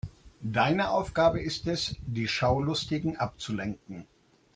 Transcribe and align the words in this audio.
Deine 0.41 0.89
Aufgabe 0.89 1.39
ist 1.41 1.67
es, 1.67 1.95
die 2.07 2.27
Schaulustigen 2.27 3.17
abzulenken. 3.17 4.07